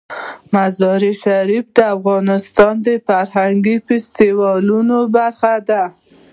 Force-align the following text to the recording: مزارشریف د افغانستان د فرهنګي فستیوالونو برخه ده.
مزارشریف 0.53 1.65
د 1.77 1.79
افغانستان 1.95 2.73
د 2.87 2.87
فرهنګي 3.07 3.75
فستیوالونو 3.87 4.97
برخه 5.15 5.53
ده. 5.69 5.83